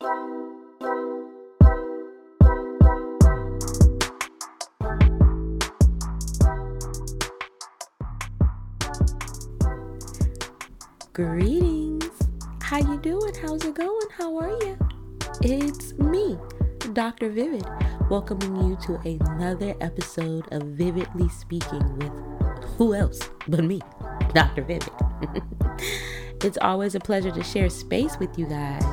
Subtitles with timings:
[0.00, 0.14] Greetings.
[12.62, 13.34] How you doing?
[13.42, 14.06] How's it going?
[14.16, 14.78] How are you?
[15.42, 16.38] It's me,
[16.92, 17.30] Dr.
[17.30, 17.66] Vivid,
[18.08, 22.12] welcoming you to another episode of Vividly Speaking with
[22.76, 23.18] who else
[23.48, 23.80] but me,
[24.32, 24.62] Dr.
[24.62, 24.92] Vivid.
[26.44, 28.84] it's always a pleasure to share space with you guys.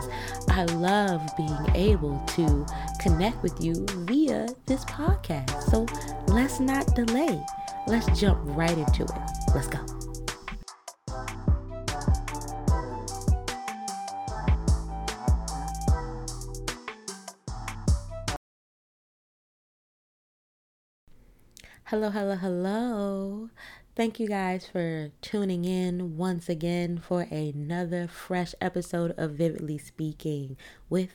[0.50, 2.66] I love being able to
[3.00, 5.64] connect with you via this podcast.
[5.64, 5.86] So
[6.28, 7.44] let's not delay.
[7.88, 9.12] Let's jump right into it.
[9.54, 9.80] Let's go.
[21.86, 23.50] Hello, hello, hello.
[23.96, 30.58] Thank you guys for tuning in once again for another fresh episode of Vividly Speaking
[30.90, 31.12] with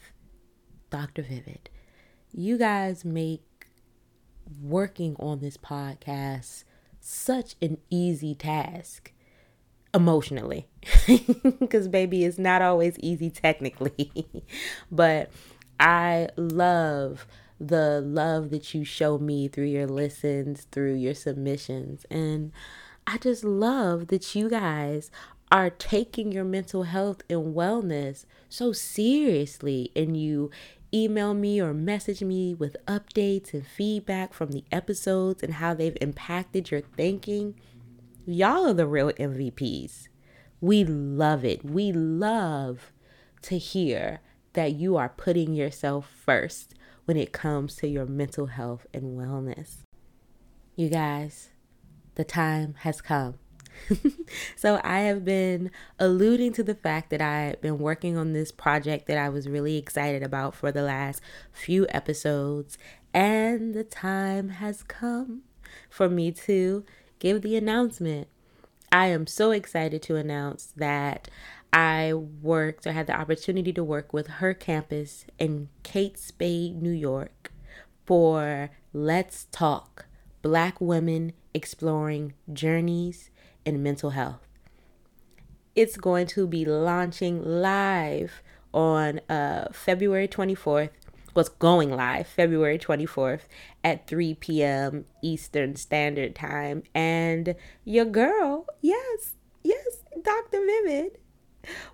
[0.88, 1.21] Dr.
[1.21, 1.69] Vivid.
[2.33, 3.66] You guys make
[4.63, 6.65] working on this podcast
[7.01, 9.12] such an easy task
[9.93, 10.66] emotionally
[11.60, 14.27] because baby it's not always easy technically
[14.90, 15.30] but
[15.79, 17.27] i love
[17.61, 22.07] the love that you show me through your listens, through your submissions.
[22.11, 22.52] And
[23.07, 25.11] I just love that you guys
[25.52, 30.51] are taking your mental health and wellness so seriously and you
[30.95, 35.99] email me or message me with updates and feedback from the episodes and how they've
[36.01, 37.55] impacted your thinking.
[38.24, 40.09] Y'all are the real MVPs.
[40.61, 41.65] We love it.
[41.65, 42.93] We love
[43.43, 44.21] to hear
[44.52, 46.74] that you are putting yourself first
[47.11, 49.79] when it comes to your mental health and wellness.
[50.77, 51.49] You guys,
[52.15, 53.35] the time has come.
[54.57, 59.09] so I have been alluding to the fact that I've been working on this project
[59.09, 62.79] that I was really excited about for the last few episodes,
[63.13, 65.43] and the time has come
[65.89, 66.84] for me to
[67.19, 68.29] give the announcement.
[68.93, 71.29] I am so excited to announce that
[71.73, 76.91] I worked or had the opportunity to work with her campus in Kate Spade, New
[76.91, 77.53] York
[78.05, 80.07] for Let's Talk
[80.43, 83.31] Black Women Exploring Journeys
[83.65, 84.41] in Mental Health.
[85.77, 88.43] It's going to be launching live
[88.75, 90.91] on uh, February 24th.
[91.33, 93.43] Was going live February 24th
[93.85, 95.05] at 3 p.m.
[95.23, 96.83] Eastern Standard Time.
[96.93, 97.55] And
[97.85, 100.59] your girl, yes, yes, Dr.
[100.59, 101.19] Vivid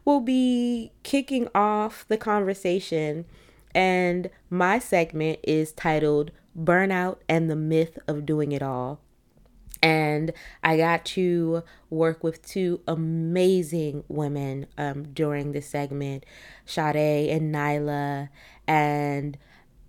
[0.05, 3.25] will be kicking off the conversation.
[3.75, 9.01] And my segment is titled Burnout and the Myth of Doing It All.
[9.83, 10.33] And
[10.65, 16.25] I got to work with two amazing women um, during this segment,
[16.65, 18.31] Sade and Nyla.
[18.67, 19.37] And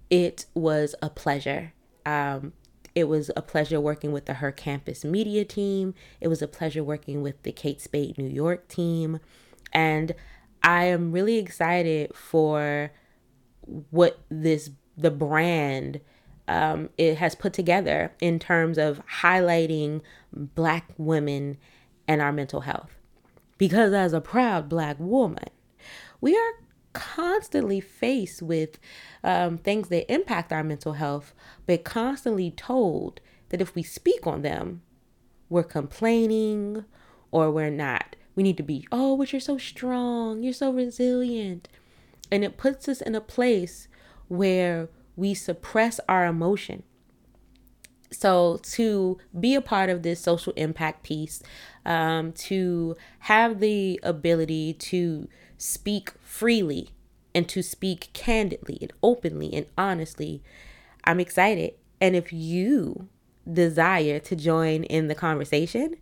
[0.10, 1.74] it was a pleasure.
[2.06, 2.54] Um,
[2.96, 5.94] it was a pleasure working with the Her Campus media team.
[6.20, 9.20] It was a pleasure working with the Kate Spade New York team.
[9.78, 10.16] And
[10.64, 12.92] I am really excited for
[13.92, 16.02] what this the brand
[16.48, 20.02] um, it has put together in terms of highlighting
[20.34, 21.58] black women
[22.08, 22.90] and our mental health.
[23.60, 25.50] Because as a proud black woman,
[26.22, 26.54] we are
[26.94, 28.80] constantly faced with
[29.24, 31.36] um, things that impact our mental health,
[31.68, 34.82] but constantly told that if we speak on them,
[35.50, 36.84] we're complaining
[37.30, 41.68] or we're not we need to be, oh, but you're so strong, you're so resilient.
[42.32, 43.88] And it puts us in a place
[44.28, 46.84] where we suppress our emotion.
[48.12, 51.42] So, to be a part of this social impact piece,
[51.84, 55.28] um, to have the ability to
[55.58, 56.92] speak freely
[57.34, 60.44] and to speak candidly and openly and honestly,
[61.04, 61.74] I'm excited.
[62.00, 63.10] And if you
[63.52, 65.96] desire to join in the conversation,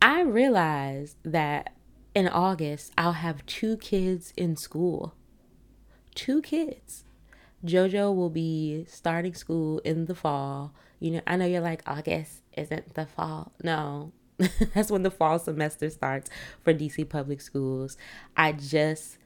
[0.00, 1.74] I realized that
[2.14, 5.14] in August, I'll have two kids in school.
[6.14, 7.04] Two kids.
[7.64, 10.74] JoJo will be starting school in the fall.
[10.98, 13.52] You know, I know you're like, August isn't the fall.
[13.62, 14.12] No,
[14.74, 16.30] that's when the fall semester starts
[16.62, 17.96] for DC public schools.
[18.36, 19.18] I just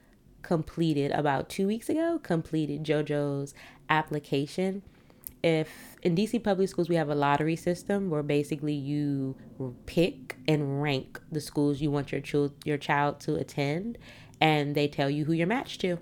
[0.42, 3.54] completed about two weeks ago, completed JoJo's
[3.88, 4.82] application.
[5.46, 9.36] If in DC public schools, we have a lottery system where basically you
[9.86, 13.96] pick and rank the schools you want your child, your child to attend,
[14.40, 16.00] and they tell you who you're matched to.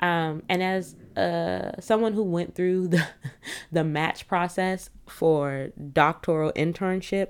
[0.00, 3.06] Um, and as uh, someone who went through the
[3.70, 7.28] the match process for doctoral internship,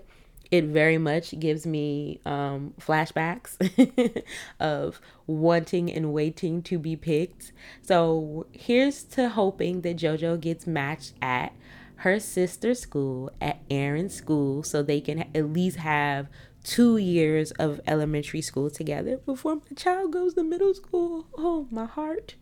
[0.50, 3.56] it very much gives me um, flashbacks
[4.60, 7.52] of wanting and waiting to be picked.
[7.82, 11.52] So here's to hoping that JoJo gets matched at
[11.96, 16.28] her sister's school at Erin's School so they can at least have
[16.62, 21.26] two years of elementary school together before my child goes to middle school.
[21.36, 22.34] Oh, my heart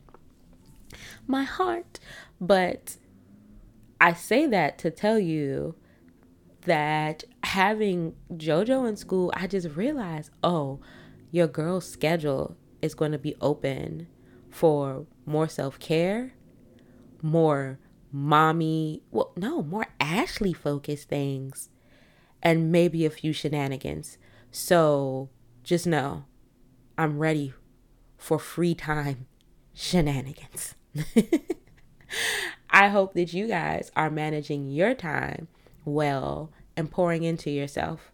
[1.26, 1.98] my heart.
[2.40, 2.96] But
[4.00, 5.74] I say that to tell you
[6.62, 10.80] that having JoJo in school, I just realized, oh,
[11.30, 14.06] your girl's schedule is going to be open
[14.50, 16.34] for more self care,
[17.22, 17.78] more
[18.12, 21.70] mommy, well, no, more Ashley focused things,
[22.42, 24.18] and maybe a few shenanigans.
[24.50, 25.30] So
[25.64, 26.24] just know
[26.98, 27.54] I'm ready
[28.18, 29.26] for free time
[29.74, 30.74] shenanigans.
[32.70, 35.48] I hope that you guys are managing your time
[35.84, 38.12] well and pouring into yourself.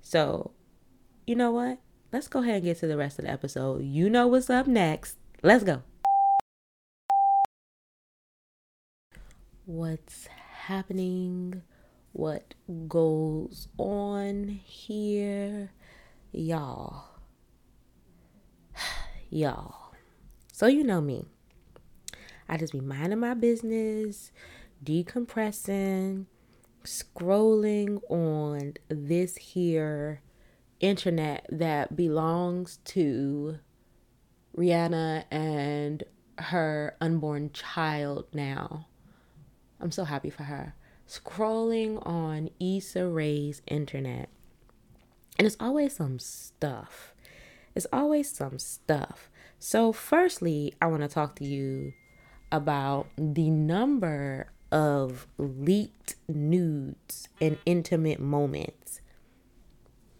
[0.00, 0.52] So,
[1.26, 1.78] you know what?
[2.12, 3.82] Let's go ahead and get to the rest of the episode.
[3.82, 5.16] You know what's up next.
[5.42, 5.82] Let's go.
[9.64, 10.26] What's
[10.66, 11.62] happening?
[12.12, 12.54] What
[12.86, 15.72] goes on here?
[16.32, 17.06] Y'all.
[19.30, 19.92] Y'all.
[20.52, 21.24] So, you know me.
[22.48, 24.30] I just be minding my business,
[24.84, 26.26] decompressing,
[26.84, 30.22] scrolling on this here
[30.80, 33.58] internet that belongs to
[34.56, 36.04] Rihanna and
[36.38, 38.86] her unborn child now.
[39.80, 40.74] I'm so happy for her.
[41.08, 44.28] Scrolling on Issa Rae's internet.
[45.38, 47.14] And it's always some stuff.
[47.74, 49.30] It's always some stuff.
[49.58, 51.92] So, firstly, I want to talk to you
[52.52, 59.00] about the number of leaked nudes and intimate moments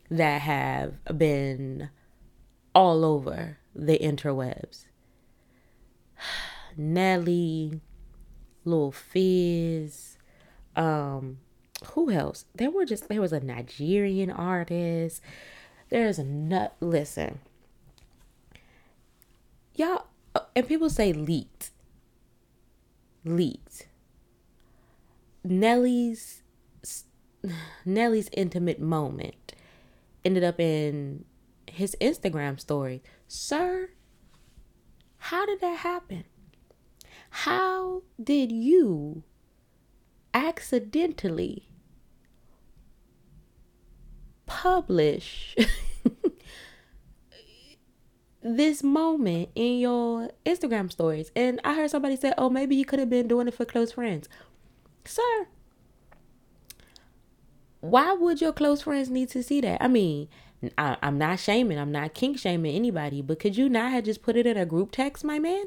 [0.08, 1.90] that have been
[2.72, 4.84] all over the interwebs.
[6.76, 7.80] Nelly,
[8.64, 10.18] Lil Fizz,
[10.76, 11.38] um,
[11.94, 12.44] who else?
[12.54, 15.20] There were just there was a Nigerian artist.
[15.88, 16.76] There's a nut.
[16.78, 17.40] Listen,
[19.74, 21.72] y'all, uh, and people say leaked
[23.24, 23.88] leaked.
[25.44, 26.42] Nelly's
[27.84, 29.54] Nelly's intimate moment
[30.24, 31.26] ended up in
[31.70, 33.02] his Instagram story.
[33.28, 33.90] Sir,
[35.18, 36.24] how did that happen?
[37.30, 39.24] How did you
[40.32, 41.68] accidentally
[44.46, 45.54] publish
[48.42, 51.30] this moment in your Instagram stories.
[51.34, 53.92] And I heard somebody say, oh, maybe you could have been doing it for close
[53.92, 54.28] friends.
[55.04, 55.46] Sir,
[57.80, 59.82] why would your close friends need to see that?
[59.82, 60.28] I mean,
[60.78, 64.22] I, am not shaming, I'm not kink shaming anybody, but could you not have just
[64.22, 65.66] put it in a group text, my man?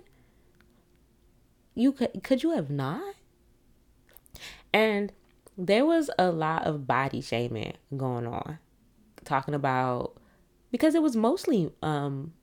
[1.75, 3.15] You could, could you have not?
[4.73, 5.11] And
[5.57, 8.59] there was a lot of body shaming going on,
[9.23, 10.17] talking about
[10.71, 12.33] because it was mostly um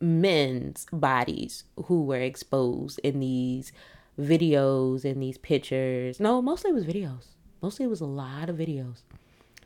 [0.00, 3.72] men's bodies who were exposed in these
[4.18, 6.20] videos and these pictures.
[6.20, 7.26] No, mostly it was videos.
[7.62, 9.02] Mostly it was a lot of videos.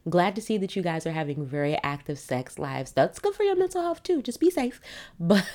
[0.08, 2.92] Glad to see that you guys are having very active sex lives.
[2.92, 4.22] That's good for your mental health too.
[4.22, 4.80] Just be safe.
[5.20, 5.46] But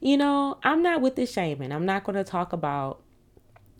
[0.00, 1.72] you know, I'm not with the shaming.
[1.72, 3.02] I'm not going to talk about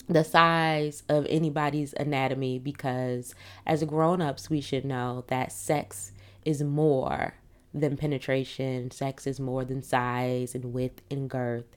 [0.09, 3.35] the size of anybody's anatomy because
[3.67, 6.13] as grown-ups we should know that sex
[6.45, 7.35] is more
[7.75, 8.91] than penetration.
[8.91, 11.76] Sex is more than size and width and girth.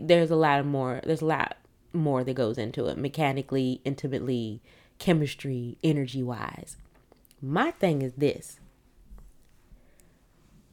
[0.00, 1.00] There's a lot of more.
[1.04, 1.56] There's a lot
[1.92, 4.60] more that goes into it mechanically, intimately,
[4.98, 6.76] chemistry, energy wise.
[7.40, 8.58] My thing is this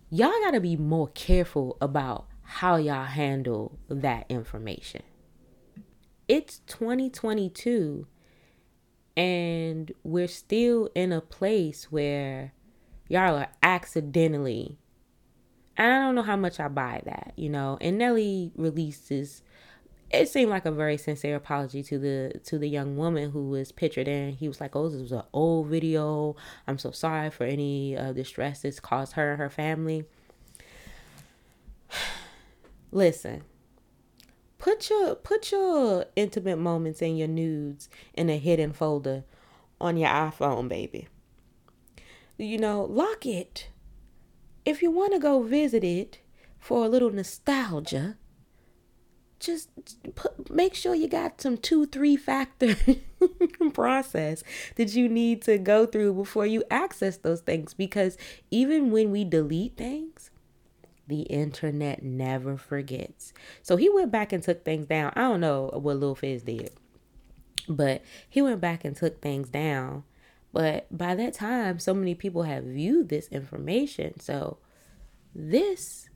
[0.09, 5.03] y'all got to be more careful about how y'all handle that information.
[6.27, 8.07] It's 2022
[9.15, 12.53] and we're still in a place where
[13.07, 14.77] y'all are accidentally
[15.77, 17.77] and I don't know how much I buy that, you know.
[17.81, 19.41] And Nelly releases
[20.13, 23.71] it seemed like a very sincere apology to the to the young woman who was
[23.71, 24.33] pictured in.
[24.33, 26.35] He was like, "Oh, this was an old video.
[26.67, 30.05] I'm so sorry for any uh, distress this caused her and her family."
[32.91, 33.43] listen.
[34.57, 39.23] Put your put your intimate moments and your nudes in a hidden folder
[39.79, 41.07] on your iPhone, baby.
[42.37, 43.69] You know, lock it.
[44.65, 46.19] If you want to go visit it
[46.59, 48.17] for a little nostalgia,
[49.39, 49.69] just
[50.15, 52.75] put, make sure you got some two, three factor
[53.73, 54.43] process
[54.75, 57.73] that you need to go through before you access those things.
[57.73, 58.17] Because
[58.51, 60.29] even when we delete things,
[61.07, 63.33] the internet never forgets.
[63.63, 65.11] So he went back and took things down.
[65.15, 66.71] I don't know what Lil Fizz did,
[67.67, 70.03] but he went back and took things down.
[70.53, 74.19] But by that time, so many people have viewed this information.
[74.19, 74.57] So
[75.33, 76.09] this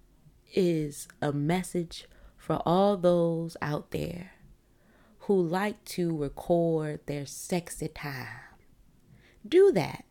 [0.53, 4.31] is a message for all those out there
[5.19, 8.27] who like to record their sexy time.
[9.47, 10.05] Do that.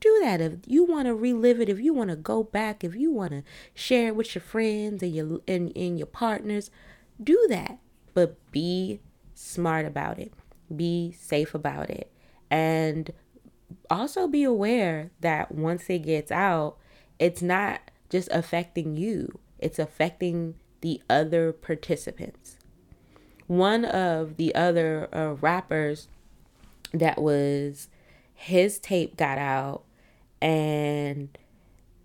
[0.00, 2.94] Do that if you want to relive it, if you want to go back, if
[2.94, 3.42] you want to
[3.74, 6.70] share it with your friends and your and, and your partners,
[7.22, 7.78] do that.
[8.12, 9.00] But be
[9.34, 10.32] smart about it.
[10.74, 12.12] Be safe about it.
[12.50, 13.10] And
[13.90, 16.76] also be aware that once it gets out,
[17.18, 17.80] it's not
[18.10, 19.38] just affecting you.
[19.58, 22.58] It's affecting the other participants.
[23.46, 26.08] One of the other uh, rappers
[26.92, 27.88] that was
[28.34, 29.84] his tape got out,
[30.42, 31.36] and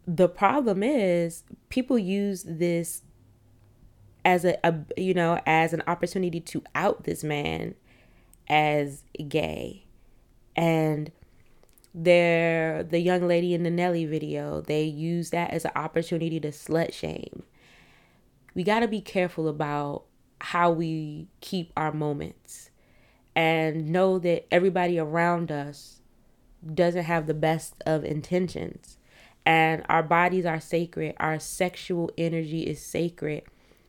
[0.08, 3.04] the problem is people use this
[4.24, 7.76] as a, a you know as an opportunity to out this man
[8.48, 9.86] as gay
[10.56, 11.12] and
[11.94, 16.50] there the young lady in the Nelly video they use that as an opportunity to
[16.50, 17.44] slut shame
[18.54, 20.04] we got to be careful about
[20.40, 22.72] how we keep our moments
[23.36, 26.02] and know that everybody around us
[26.74, 28.98] doesn't have the best of intentions.
[29.46, 33.44] And our bodies are sacred, our sexual energy is sacred.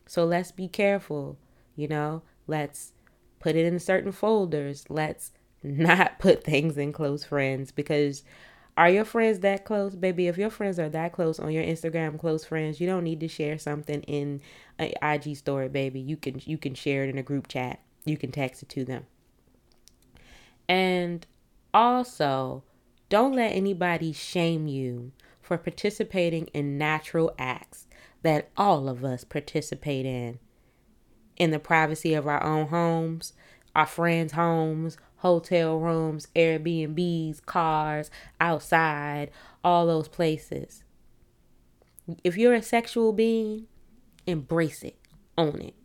[0.07, 1.37] So let's be careful,
[1.75, 2.23] you know?
[2.47, 2.93] Let's
[3.39, 4.85] put it in certain folders.
[4.89, 5.31] Let's
[5.63, 8.23] not put things in close friends because
[8.75, 10.27] are your friends that close, baby?
[10.27, 13.27] If your friends are that close on your Instagram, close friends, you don't need to
[13.27, 14.41] share something in
[14.79, 15.99] an IG story, baby.
[15.99, 17.79] You can you can share it in a group chat.
[18.03, 19.05] You can text it to them.
[20.67, 21.25] And
[21.73, 22.63] also,
[23.09, 27.85] don't let anybody shame you for participating in natural acts
[28.23, 30.39] that all of us participate in
[31.37, 33.33] in the privacy of our own homes,
[33.75, 38.11] our friends' homes, hotel rooms, Airbnbs, cars,
[38.41, 39.31] outside,
[39.63, 40.83] all those places.
[42.25, 43.67] If you're a sexual being,
[44.27, 44.97] embrace it,
[45.37, 45.75] own it.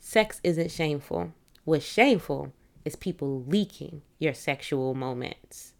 [0.00, 1.32] Sex isn't shameful.
[1.64, 2.52] What's shameful
[2.84, 5.74] is people leaking your sexual moments.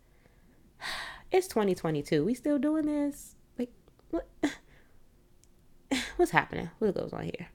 [1.35, 2.27] It's 2022.
[2.27, 3.37] We still doing this?
[3.59, 3.73] Like,
[4.11, 4.29] what?
[6.19, 6.69] What's happening?
[6.79, 7.49] What goes on here?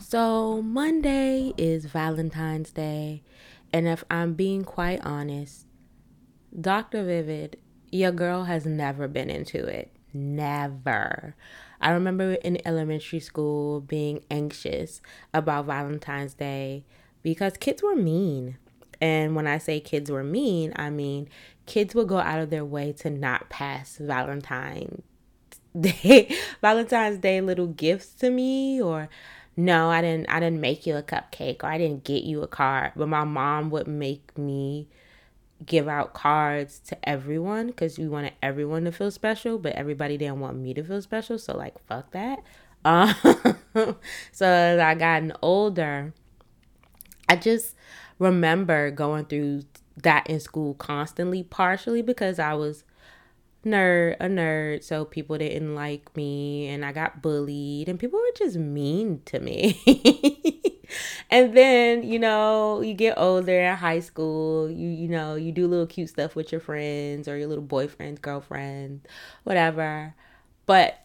[0.00, 3.22] So, Monday is Valentine's Day,
[3.72, 5.66] and if I'm being quite honest,
[6.58, 7.04] Dr.
[7.04, 7.58] Vivid,
[7.90, 9.90] your girl has never been into it.
[10.14, 11.34] Never.
[11.80, 15.02] I remember in elementary school being anxious
[15.34, 16.84] about Valentine's Day
[17.22, 18.56] because kids were mean.
[19.00, 21.28] And when I say kids were mean, I mean
[21.66, 25.02] kids would go out of their way to not pass Valentine's
[25.78, 29.08] Day, Valentine's Day little gifts to me or
[29.58, 32.46] no, I didn't I didn't make you a cupcake or I didn't get you a
[32.46, 34.86] card, but my mom would make me
[35.66, 40.38] give out cards to everyone cuz we wanted everyone to feel special, but everybody didn't
[40.38, 42.38] want me to feel special, so like fuck that.
[42.84, 43.12] Um,
[44.30, 46.14] so as I gotten older,
[47.28, 47.74] I just
[48.20, 49.62] remember going through
[49.96, 52.84] that in school constantly, partially because I was
[53.68, 58.36] nerd, a nerd, so people didn't like me and I got bullied and people were
[58.36, 59.80] just mean to me.
[61.30, 65.66] and then, you know, you get older in high school, you you know, you do
[65.66, 69.06] little cute stuff with your friends or your little boyfriends, girlfriends,
[69.44, 70.14] whatever.
[70.66, 71.00] But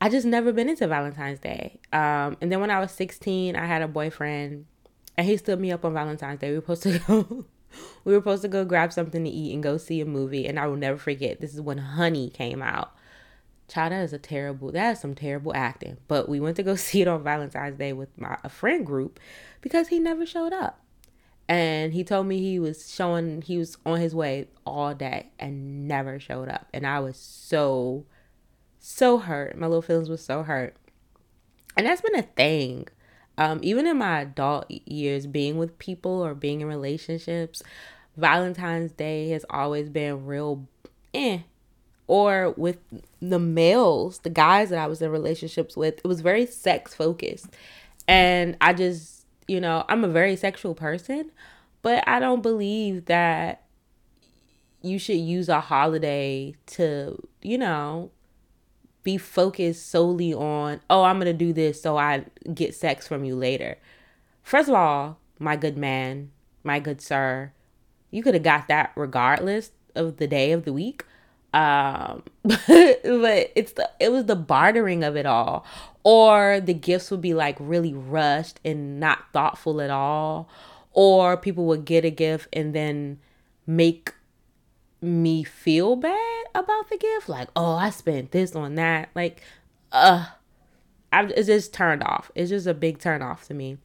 [0.00, 1.78] I just never been into Valentine's Day.
[1.92, 4.66] Um, and then when I was 16, I had a boyfriend
[5.16, 6.50] and he stood me up on Valentine's Day.
[6.50, 7.44] We were supposed to go
[8.04, 10.46] we were supposed to go grab something to eat and go see a movie.
[10.46, 12.92] And I will never forget, this is when Honey came out.
[13.68, 15.98] Child, is a terrible, that is some terrible acting.
[16.08, 19.20] But we went to go see it on Valentine's Day with my a friend group
[19.60, 20.80] because he never showed up.
[21.48, 25.88] And he told me he was showing, he was on his way all day and
[25.88, 26.68] never showed up.
[26.72, 28.04] And I was so,
[28.78, 29.58] so hurt.
[29.58, 30.76] My little feelings was so hurt.
[31.76, 32.86] And that's been a thing.
[33.38, 37.62] Um, even in my adult years, being with people or being in relationships,
[38.16, 40.66] Valentine's Day has always been real
[41.14, 41.40] eh.
[42.06, 42.78] Or with
[43.20, 47.46] the males, the guys that I was in relationships with, it was very sex focused.
[48.08, 51.30] And I just, you know, I'm a very sexual person,
[51.82, 53.62] but I don't believe that
[54.82, 58.10] you should use a holiday to, you know,
[59.02, 63.24] be focused solely on, oh, I'm going to do this so I get sex from
[63.24, 63.78] you later.
[64.42, 66.30] First of all, my good man,
[66.62, 67.52] my good sir,
[68.10, 71.04] you could have got that regardless of the day of the week.
[71.52, 75.64] Um, but, but it's the it was the bartering of it all,
[76.04, 80.48] or the gifts would be like really rushed and not thoughtful at all,
[80.92, 83.18] or people would get a gift and then
[83.66, 84.14] make
[85.02, 87.28] me feel bad about the gift?
[87.28, 89.10] Like oh i spent this on that.
[89.14, 89.42] Like
[89.92, 90.26] uh
[91.12, 92.30] i it's just turned off.
[92.34, 93.78] It's just a big turn off to me.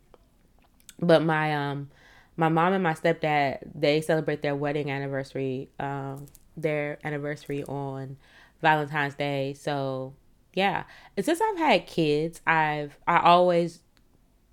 [0.99, 1.89] But my um
[2.37, 6.25] my mom and my stepdad they celebrate their wedding anniversary um
[6.57, 8.17] their anniversary on
[8.61, 9.53] valentine's day.
[9.53, 10.13] So
[10.53, 10.83] yeah.
[11.15, 13.81] And since i've had kids i've i always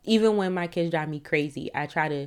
[0.04, 2.26] even when my kids drive me crazy i try to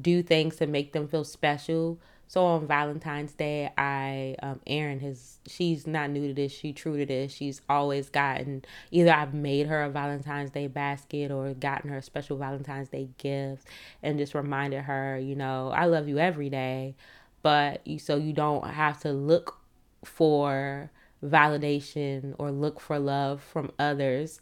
[0.00, 1.98] do things to make them feel special
[2.30, 6.96] so on Valentine's Day, I um Erin has she's not new to this, she true
[6.96, 7.32] to this.
[7.32, 12.02] She's always gotten either I've made her a Valentine's Day basket or gotten her a
[12.02, 13.66] special Valentine's Day gift
[14.00, 16.94] and just reminded her, you know, I love you every day,
[17.42, 19.58] but you so you don't have to look
[20.04, 20.92] for
[21.24, 24.40] validation or look for love from others.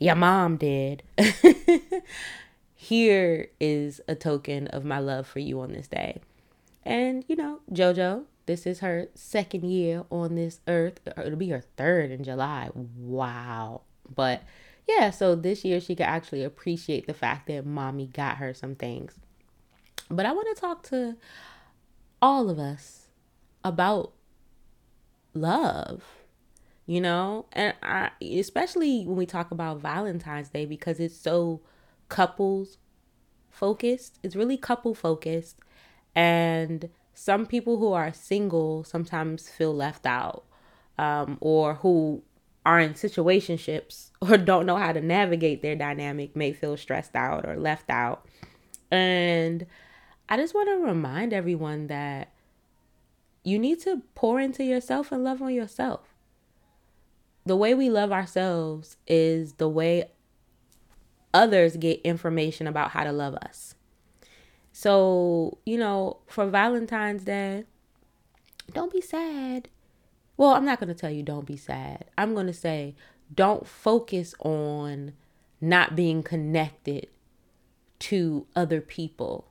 [0.00, 1.04] Your mom did.
[2.74, 6.20] Here is a token of my love for you on this day.
[6.86, 11.00] And, you know, JoJo, this is her second year on this earth.
[11.04, 12.70] Uh, it'll be her third in July.
[12.74, 13.82] Wow.
[14.08, 14.44] But
[14.88, 18.76] yeah, so this year she could actually appreciate the fact that mommy got her some
[18.76, 19.18] things.
[20.08, 21.16] But I want to talk to
[22.22, 23.08] all of us
[23.64, 24.12] about
[25.34, 26.04] love,
[26.86, 31.62] you know, and I, especially when we talk about Valentine's Day because it's so
[32.08, 32.78] couples
[33.50, 34.20] focused.
[34.22, 35.56] It's really couple focused.
[36.16, 40.44] And some people who are single sometimes feel left out
[40.98, 42.22] um, or who
[42.64, 47.46] are in situationships or don't know how to navigate their dynamic may feel stressed out
[47.46, 48.26] or left out.
[48.90, 49.66] And
[50.28, 52.32] I just want to remind everyone that
[53.44, 56.00] you need to pour into yourself and love on yourself.
[57.44, 60.10] The way we love ourselves is the way
[61.32, 63.75] others get information about how to love us.
[64.78, 67.64] So, you know, for Valentine's Day,
[68.74, 69.70] don't be sad.
[70.36, 72.04] Well, I'm not going to tell you don't be sad.
[72.18, 72.94] I'm going to say
[73.34, 75.14] don't focus on
[75.62, 77.06] not being connected
[78.00, 79.50] to other people.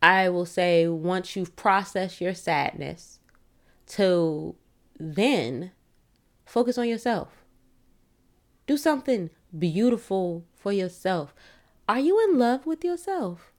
[0.00, 3.18] I will say once you've processed your sadness,
[3.88, 4.54] to
[4.98, 5.72] then
[6.46, 7.44] focus on yourself.
[8.66, 11.34] Do something beautiful for yourself.
[11.86, 13.52] Are you in love with yourself?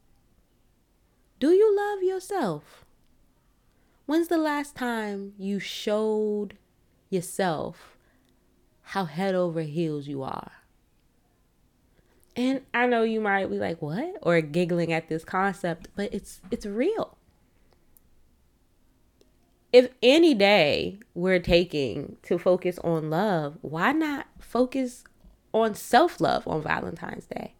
[1.39, 2.86] Do you love yourself?
[4.06, 6.56] When's the last time you showed
[7.10, 7.97] yourself
[8.82, 10.52] how head over heels you are?
[12.36, 16.41] And I know you might be like, "What?" or giggling at this concept, but it's
[16.52, 17.17] it's real.
[19.71, 25.04] If any day we're taking to focus on love, why not focus
[25.54, 27.54] on self-love on Valentine's Day?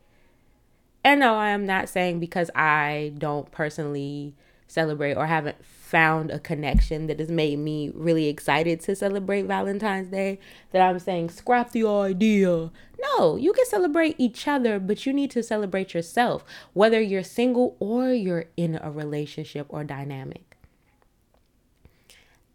[1.03, 4.33] And no, I am not saying because I don't personally
[4.67, 10.09] celebrate or haven't found a connection that has made me really excited to celebrate Valentine's
[10.09, 10.39] Day
[10.71, 12.69] that I'm saying scrap the idea.
[13.01, 17.75] No, you can celebrate each other, but you need to celebrate yourself, whether you're single
[17.79, 20.57] or you're in a relationship or dynamic.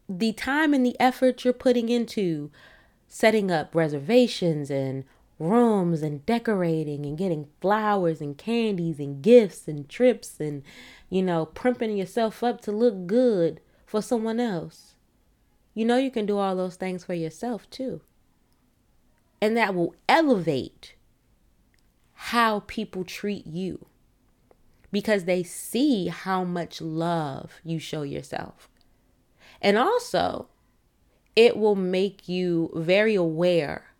[0.09, 2.51] The time and the effort you're putting into
[3.09, 5.05] setting up reservations and
[5.39, 10.63] rooms and decorating and getting flowers and candies and gifts and trips and,
[11.11, 14.95] you know, primping yourself up to look good for someone else.
[15.75, 18.01] You know, you can do all those things for yourself too.
[19.41, 20.95] And that will elevate
[22.15, 23.87] how people treat you
[24.93, 28.69] because they see how much love you show yourself.
[29.61, 30.49] And also,
[31.35, 33.94] it will make you very aware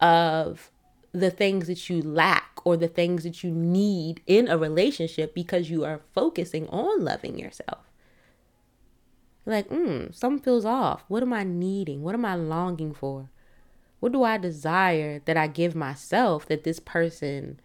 [0.00, 0.70] of
[1.12, 5.70] the things that you lack or the things that you need in a relationship because
[5.70, 7.90] you are focusing on loving yourself.
[9.46, 11.04] Like, hmm, something feels off.
[11.08, 12.02] What am I needing?
[12.02, 13.30] What am I longing for?
[14.00, 17.58] What do I desire that I give myself that this person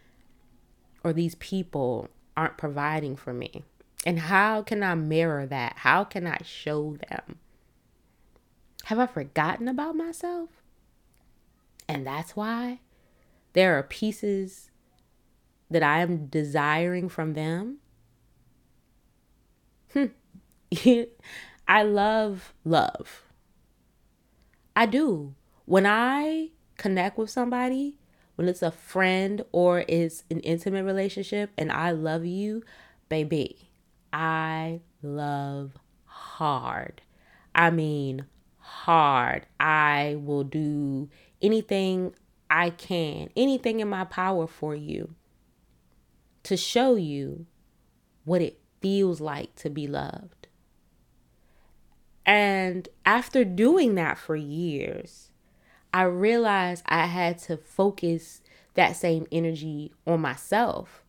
[1.03, 3.65] or these people aren't providing for me?
[4.05, 5.79] And how can I mirror that?
[5.79, 7.39] How can I show them?
[8.85, 10.62] Have I forgotten about myself?
[11.87, 12.79] And that's why
[13.53, 14.71] there are pieces
[15.69, 17.77] that I am desiring from them.
[19.93, 20.05] Hmm.
[21.67, 23.23] I love love.
[24.75, 25.35] I do.
[25.65, 27.97] When I connect with somebody,
[28.35, 32.63] when it's a friend or it's an intimate relationship and I love you,
[33.07, 33.69] baby,
[34.11, 35.73] I love
[36.05, 37.01] hard.
[37.55, 38.25] I mean,
[38.83, 39.45] hard.
[39.61, 41.09] I will do
[41.41, 42.13] anything
[42.49, 45.15] I can, anything in my power for you
[46.43, 47.45] to show you
[48.25, 50.47] what it feels like to be loved.
[52.25, 55.31] And after doing that for years,
[55.93, 58.41] I realized I had to focus
[58.73, 61.05] that same energy on myself.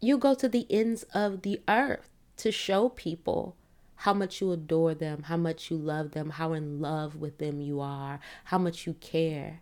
[0.00, 3.54] You go to the ends of the earth to show people
[3.96, 7.60] how much you adore them, how much you love them, how in love with them
[7.60, 9.60] you are, how much you care.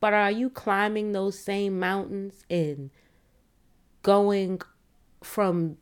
[0.00, 2.90] But are you climbing those same mountains and
[4.02, 4.60] going
[5.22, 5.78] from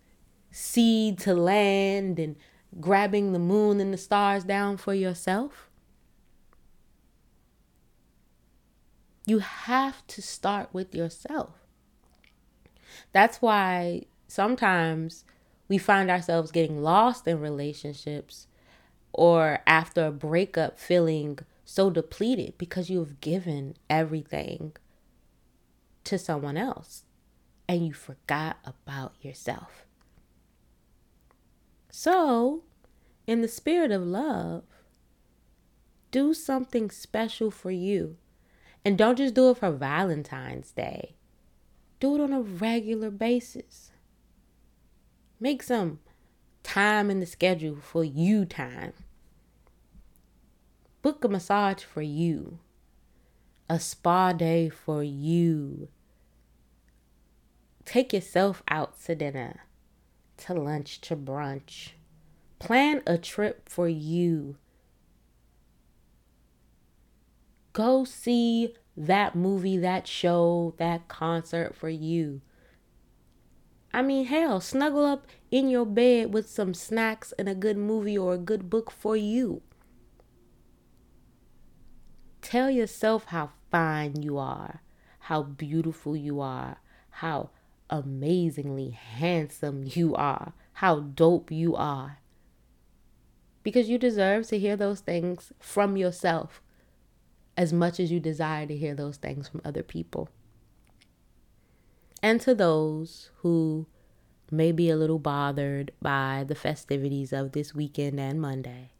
[0.50, 2.36] sea to land and
[2.80, 5.68] grabbing the moon and the stars down for yourself?
[9.26, 11.50] You have to start with yourself.
[13.12, 15.24] That's why sometimes
[15.68, 18.46] we find ourselves getting lost in relationships
[19.12, 24.72] or after a breakup feeling so depleted because you've given everything
[26.04, 27.04] to someone else
[27.68, 29.86] and you forgot about yourself.
[31.90, 32.64] So,
[33.26, 34.64] in the spirit of love,
[36.10, 38.16] do something special for you.
[38.84, 41.14] And don't just do it for Valentine's Day,
[42.00, 43.90] do it on a regular basis.
[45.40, 46.00] Make some
[46.62, 48.92] time in the schedule for you time.
[51.02, 52.58] Book a massage for you,
[53.68, 55.88] a spa day for you.
[57.84, 59.60] Take yourself out to dinner,
[60.38, 61.90] to lunch, to brunch.
[62.58, 64.56] Plan a trip for you.
[67.74, 72.40] Go see that movie, that show, that concert for you.
[73.94, 78.18] I mean, hell, snuggle up in your bed with some snacks and a good movie
[78.18, 79.62] or a good book for you.
[82.42, 84.82] Tell yourself how fine you are,
[85.20, 86.78] how beautiful you are,
[87.08, 87.50] how
[87.88, 92.18] amazingly handsome you are, how dope you are.
[93.62, 96.60] Because you deserve to hear those things from yourself
[97.56, 100.28] as much as you desire to hear those things from other people
[102.24, 103.86] and to those who
[104.50, 108.92] may be a little bothered by the festivities of this weekend and Monday.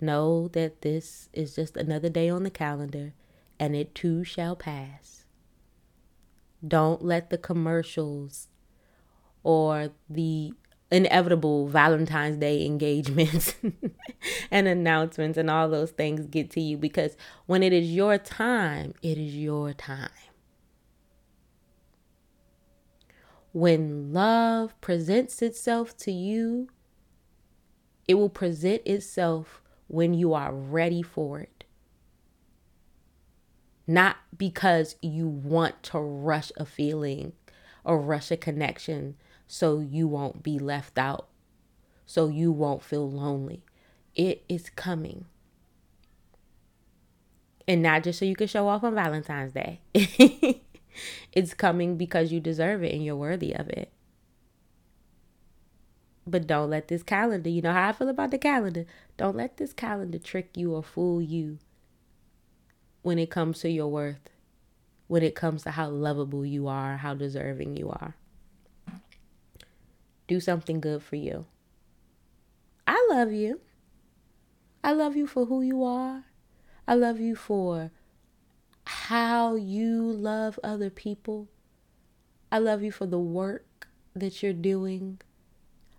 [0.00, 3.12] Know that this is just another day on the calendar
[3.58, 5.24] and it too shall pass.
[6.64, 8.46] Don't let the commercials
[9.42, 10.52] or the
[10.92, 13.56] inevitable Valentine's Day engagements
[14.52, 18.94] and announcements and all those things get to you because when it is your time,
[19.02, 20.10] it is your time.
[23.52, 26.68] When love presents itself to you,
[28.08, 31.64] it will present itself when you are ready for it.
[33.86, 37.32] Not because you want to rush a feeling
[37.84, 41.28] or rush a connection so you won't be left out,
[42.06, 43.62] so you won't feel lonely.
[44.14, 45.26] It is coming.
[47.68, 49.80] And not just so you can show off on Valentine's Day.
[51.32, 53.92] It's coming because you deserve it and you're worthy of it.
[56.26, 58.86] But don't let this calendar, you know how I feel about the calendar.
[59.16, 61.58] Don't let this calendar trick you or fool you
[63.02, 64.30] when it comes to your worth,
[65.08, 68.14] when it comes to how lovable you are, how deserving you are.
[70.28, 71.46] Do something good for you.
[72.86, 73.60] I love you.
[74.84, 76.24] I love you for who you are.
[76.86, 77.90] I love you for
[78.84, 81.48] how you love other people.
[82.50, 85.20] I love you for the work that you're doing.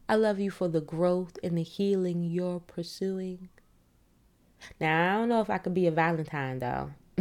[0.07, 3.49] I love you for the growth and the healing you're pursuing.
[4.79, 6.91] Now, I don't know if I could be a Valentine though.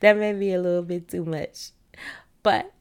[0.00, 1.70] that may be a little bit too much.
[2.42, 2.72] But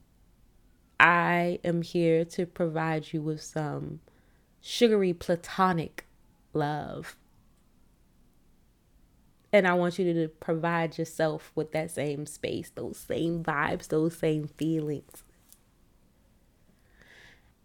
[1.00, 4.02] I am here to provide you with some
[4.62, 6.06] sugary platonic
[6.54, 7.16] love
[9.54, 14.16] And I want you to provide yourself with that same space, those same vibes, those
[14.16, 15.24] same feelings.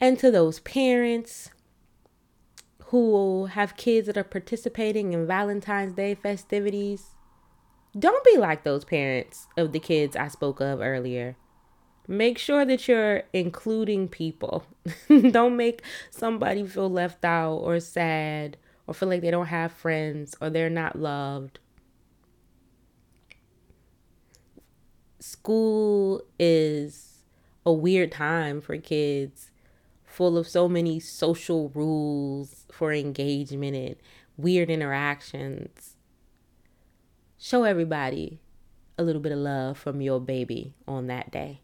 [0.01, 1.51] And to those parents
[2.87, 7.15] who have kids that are participating in Valentine's Day festivities,
[7.99, 11.37] don't be like those parents of the kids I spoke of earlier.
[12.09, 14.65] Make sure that you're including people.
[15.09, 20.37] don't make somebody feel left out or sad or feel like they don't have friends
[20.41, 21.59] or they're not loved.
[25.27, 27.25] School is
[27.65, 29.51] a weird time for kids,
[30.05, 33.97] full of so many social rules for engagement and
[34.37, 35.97] weird interactions.
[37.39, 38.39] Show everybody
[38.97, 41.61] a little bit of love from your baby on that day.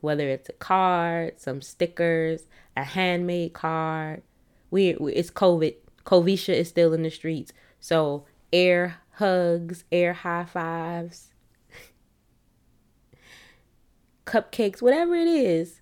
[0.00, 4.22] Whether it's a card, some stickers, a handmade card.
[4.70, 5.74] We it's COVID
[6.06, 7.52] Covisha is still in the streets.
[7.80, 11.34] So air hugs, air high fives,
[14.26, 15.80] cupcakes, whatever it is,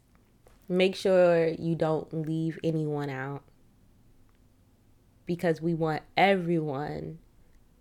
[0.68, 3.42] make sure you don't leave anyone out.
[5.27, 7.18] Because we want everyone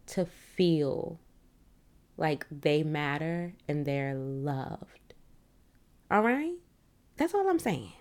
[0.08, 1.20] to feel
[2.18, 5.14] like they matter and they're loved.
[6.12, 6.56] All right?
[7.16, 7.94] That's all I'm saying.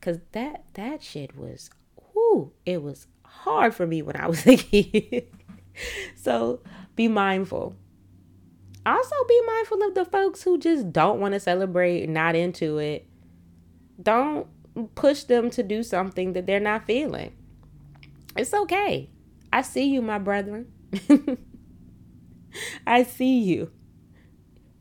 [0.00, 1.70] Cuz that that shit was
[2.14, 5.28] whoo, it was hard for me when I was a kid.
[6.16, 6.60] so
[6.96, 7.76] be mindful.
[8.86, 13.06] Also, be mindful of the folks who just don't want to celebrate, not into it.
[14.02, 14.46] Don't
[14.94, 17.32] push them to do something that they're not feeling.
[18.36, 19.10] It's okay.
[19.52, 20.72] I see you, my brethren.
[22.86, 23.70] I see you.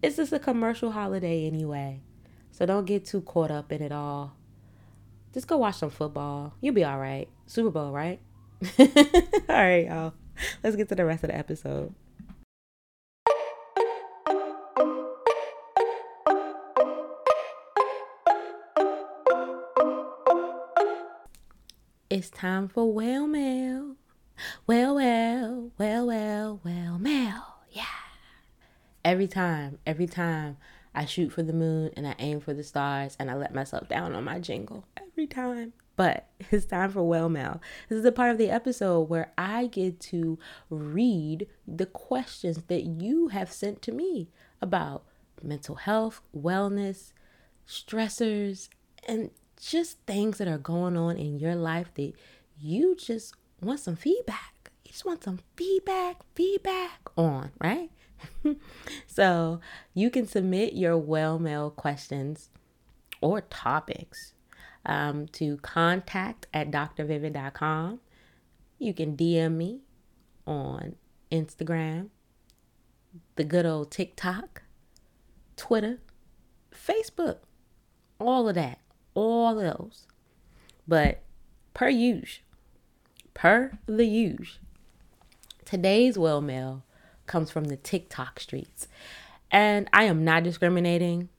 [0.01, 2.01] It's just a commercial holiday anyway.
[2.51, 4.35] So don't get too caught up in it all.
[5.33, 6.53] Just go watch some football.
[6.61, 7.27] You'll be all right.
[7.45, 8.19] Super Bowl, right?
[8.77, 10.13] All right, y'all.
[10.63, 11.93] Let's get to the rest of the episode.
[22.09, 23.95] It's time for whale mail.
[24.65, 27.43] Well, well, well, well, well, mail.
[27.69, 27.83] Yeah.
[29.05, 30.57] Every time, every time
[30.95, 33.87] I shoot for the moon and I aim for the stars and I let myself
[33.87, 34.85] down on my jingle.
[34.97, 35.73] Every time.
[35.97, 37.61] But it's time for Well Mail.
[37.89, 40.39] This is a part of the episode where I get to
[40.71, 44.29] read the questions that you have sent to me
[44.63, 45.03] about
[45.43, 47.13] mental health, wellness,
[47.67, 48.69] stressors,
[49.07, 52.13] and just things that are going on in your life that
[52.59, 54.71] you just want some feedback.
[54.85, 57.91] You just want some feedback, feedback on, right?
[59.07, 59.59] so
[59.93, 62.49] you can submit your well mail questions
[63.21, 64.33] or topics
[64.85, 67.99] um, to contact at drvivid.com.
[68.77, 69.81] You can DM me
[70.47, 70.95] on
[71.31, 72.09] Instagram,
[73.35, 74.63] the good old TikTok,
[75.55, 75.99] Twitter,
[76.73, 77.39] Facebook,
[78.19, 78.79] all of that,
[79.19, 80.07] all those.
[80.87, 81.21] But
[81.73, 82.39] per use,
[83.33, 84.59] per the use,
[85.65, 86.83] today's well mail
[87.25, 88.87] comes from the TikTok streets.
[89.51, 91.29] And I am not discriminating.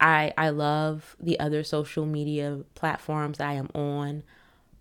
[0.00, 4.22] I I love the other social media platforms I am on,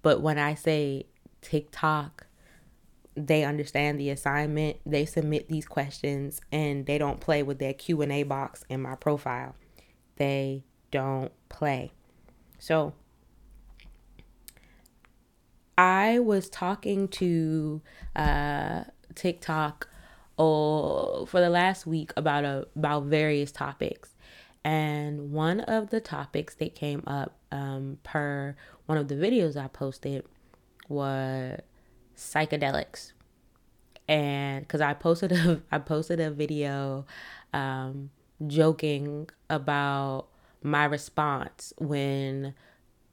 [0.01, 1.05] but when I say
[1.41, 2.27] TikTok,
[3.15, 4.77] they understand the assignment.
[4.85, 9.55] They submit these questions and they don't play with their Q&A box in my profile.
[10.17, 11.93] They don't play.
[12.57, 12.93] So
[15.77, 17.81] I was talking to
[18.15, 18.83] uh,
[19.15, 19.89] TikTok
[20.37, 24.15] oh, for the last week about a, about various topics
[24.67, 28.53] and one of the topics that came up um, per
[28.85, 30.25] one of the videos I posted
[30.89, 31.61] was
[32.17, 33.13] psychedelics.
[34.09, 37.05] And because I posted a I posted a video
[37.53, 38.09] um,
[38.45, 40.27] joking about
[40.61, 42.53] my response when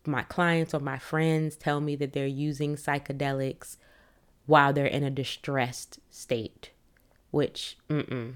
[0.06, 3.76] my clients or my friends tell me that they're using psychedelics
[4.46, 6.70] while they're in a distressed state,
[7.30, 8.34] which mm-mm,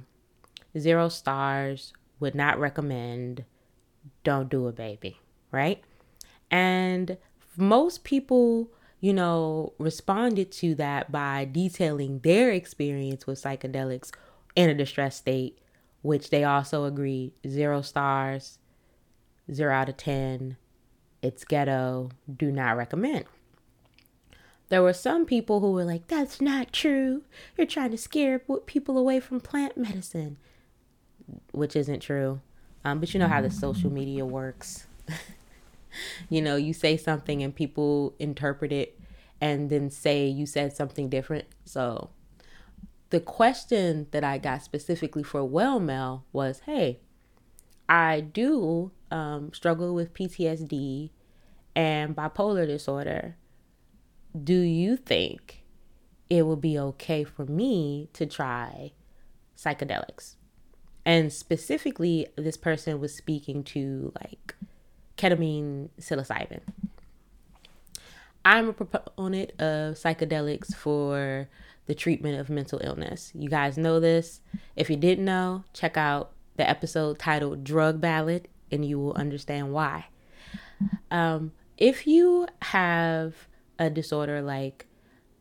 [0.78, 3.44] zero stars, would not recommend.
[4.24, 5.18] Don't do it baby
[5.50, 5.82] right?
[6.50, 7.18] And
[7.56, 14.10] most people you know responded to that by detailing their experience with psychedelics
[14.56, 15.58] in a distressed state
[16.02, 18.57] which they also agreed zero stars
[19.52, 20.56] zero out of ten
[21.22, 23.24] it's ghetto do not recommend
[24.68, 27.22] there were some people who were like that's not true
[27.56, 30.36] you're trying to scare people away from plant medicine
[31.52, 32.40] which isn't true.
[32.84, 34.86] Um, but you know how the social media works.
[36.28, 38.98] you know, you say something and people interpret it
[39.40, 41.46] and then say you said something different.
[41.64, 42.10] So
[43.10, 47.00] the question that I got specifically for Well Mail was hey,
[47.88, 51.10] I do um, struggle with PTSD
[51.74, 53.36] and bipolar disorder.
[54.42, 55.64] Do you think
[56.28, 58.92] it would be okay for me to try
[59.56, 60.34] psychedelics?
[61.04, 64.54] And specifically, this person was speaking to like
[65.16, 66.60] ketamine, psilocybin.
[68.44, 71.48] I'm a proponent of psychedelics for
[71.86, 73.32] the treatment of mental illness.
[73.34, 74.40] You guys know this.
[74.76, 79.72] If you didn't know, check out the episode titled Drug Ballad and you will understand
[79.72, 80.06] why.
[81.10, 83.34] Um, if you have
[83.78, 84.88] a disorder like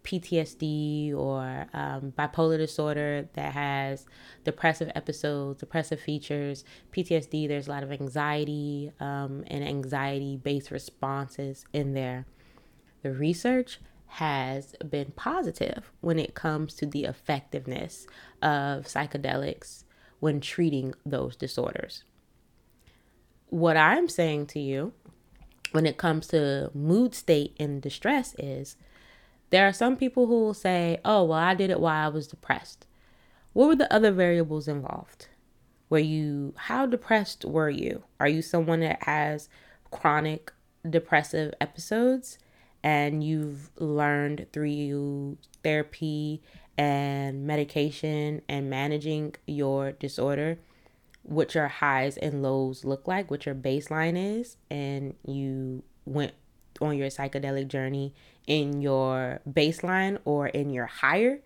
[0.08, 4.06] PTSD or um, bipolar disorder that has
[4.46, 6.64] depressive episodes, depressive features.
[6.94, 12.26] PTSD, there's a lot of anxiety um, and anxiety based responses in there.
[13.04, 18.08] The research has been positive when it comes to the effectiveness
[18.42, 19.84] of psychedelics
[20.22, 22.06] when treating those disorders.
[23.50, 24.94] What I'm saying to you
[25.72, 28.76] when it comes to mood state and distress is
[29.50, 32.28] there are some people who will say, oh, well, I did it while I was
[32.28, 32.86] depressed.
[33.54, 35.28] What were the other variables involved?
[35.90, 38.04] Were you, how depressed were you?
[38.20, 39.48] Are you someone that has
[39.90, 40.52] chronic
[40.88, 42.38] depressive episodes
[42.84, 46.42] and you've learned through therapy
[46.78, 50.60] and medication and managing your disorder
[51.28, 56.34] what your highs and lows look like, what your baseline is, and you went
[56.80, 58.14] on your psychedelic journey
[58.46, 61.40] in your baseline or in your higher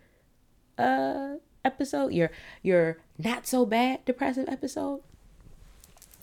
[0.77, 1.33] uh
[1.65, 5.01] episode, your your not so bad depressive episode,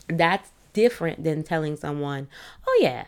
[0.08, 2.28] that's different than telling someone,
[2.66, 3.06] "Oh yeah,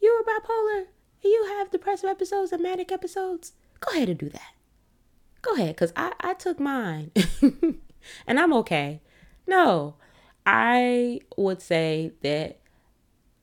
[0.00, 0.86] you are bipolar,
[1.22, 3.52] you have depressive episodes and manic episodes.
[3.78, 4.52] Go ahead and do that.
[5.42, 7.12] Go ahead, cause I I took mine,
[8.26, 9.00] and I'm okay."
[9.50, 9.96] No,
[10.46, 12.60] I would say that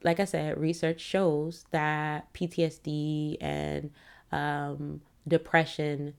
[0.03, 3.91] like I said, research shows that PTSD and
[4.31, 6.13] um, depression,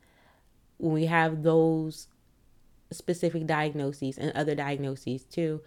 [0.76, 2.08] when we have those
[2.90, 5.62] specific diagnoses and other diagnoses too,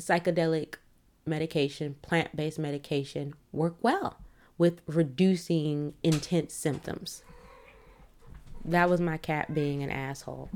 [0.00, 0.74] psychedelic
[1.26, 4.20] medication, plant based medication work well
[4.58, 7.24] with reducing intense symptoms.
[8.64, 10.50] That was my cat being an asshole.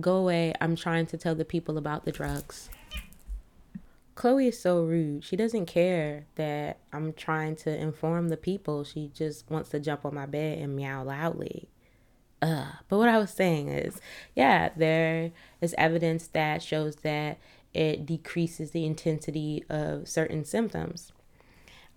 [0.00, 0.52] Go away.
[0.60, 2.70] I'm trying to tell the people about the drugs.
[4.14, 5.24] Chloe is so rude.
[5.24, 8.82] She doesn't care that I'm trying to inform the people.
[8.82, 11.68] She just wants to jump on my bed and meow loudly.
[12.40, 14.00] Uh, but what I was saying is,
[14.34, 17.38] yeah, there is evidence that shows that
[17.74, 21.12] it decreases the intensity of certain symptoms.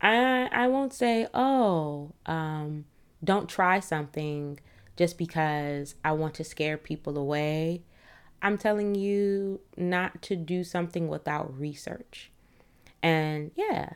[0.01, 2.85] I I won't say, oh, um,
[3.23, 4.59] don't try something
[4.97, 7.83] just because I want to scare people away.
[8.41, 12.31] I'm telling you not to do something without research.
[13.03, 13.93] And yeah,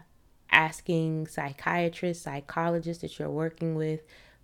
[0.52, 4.02] asking psychiatrists, psychologists that you're working with,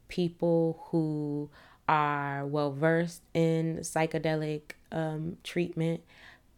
[0.08, 1.50] people who
[1.88, 6.02] are well versed in psychedelic um, treatment,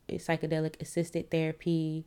[0.09, 2.05] psychedelic assisted therapy,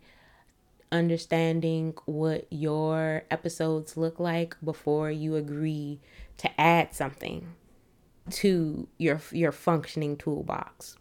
[0.93, 6.01] understanding what your episodes look like before you agree
[6.37, 7.55] to add something
[8.31, 10.97] to your your functioning toolbox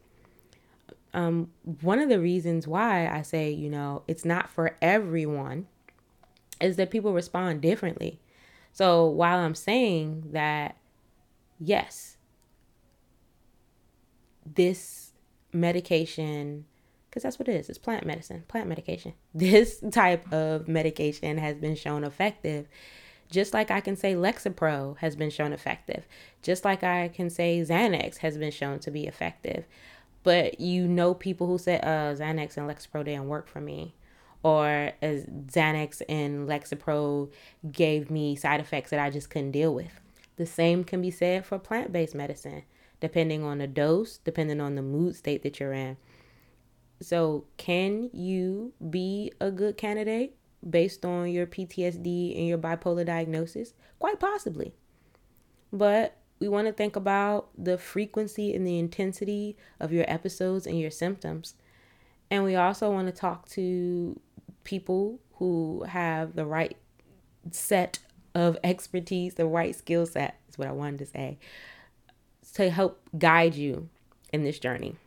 [1.13, 5.67] um, one of the reasons why I say, you know, it's not for everyone
[6.60, 8.19] is that people respond differently.
[8.71, 10.78] So while I'm saying that,
[11.60, 12.17] yes,
[14.45, 15.12] this
[15.52, 16.65] medication,
[17.10, 19.13] because that's what it is, it's plant medicine, plant medication.
[19.36, 22.67] This type of medication has been shown effective.
[23.30, 26.08] Just like I can say Lexapro has been shown effective.
[26.41, 29.65] Just like I can say Xanax has been shown to be effective
[30.23, 33.93] but you know people who said uh, Xanax and Lexapro didn't work for me,
[34.41, 37.31] or Xanax and Lexapro
[37.71, 39.99] gave me side effects that I just couldn't deal with.
[40.36, 42.63] The same can be said for plant based medicine,
[42.99, 45.97] depending on the dose, depending on the mood state that you're in.
[47.01, 53.74] So, can you be a good candidate based on your PTSD and your bipolar diagnosis?
[53.99, 54.74] Quite possibly.
[55.71, 60.77] But we want to think about the frequency and the intensity of your episodes and
[60.77, 61.55] your symptoms.
[62.29, 64.19] And we also want to talk to
[64.65, 66.75] people who have the right
[67.51, 67.99] set
[68.35, 71.37] of expertise, the right skill set, is what I wanted to say,
[72.55, 73.87] to help guide you
[74.33, 74.97] in this journey.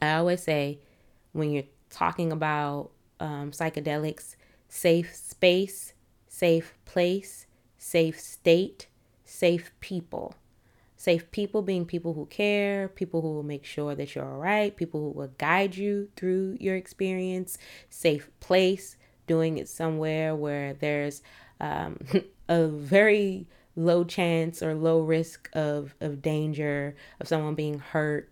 [0.00, 0.78] I always say
[1.32, 4.36] when you're talking about um, psychedelics,
[4.68, 5.92] safe space,
[6.28, 7.46] safe place,
[7.78, 8.86] safe state,
[9.24, 10.36] safe people.
[11.02, 14.76] Safe people being people who care, people who will make sure that you're all right,
[14.76, 17.58] people who will guide you through your experience.
[17.90, 18.94] Safe place,
[19.26, 21.20] doing it somewhere where there's
[21.58, 21.98] um,
[22.48, 28.30] a very low chance or low risk of, of danger, of someone being hurt.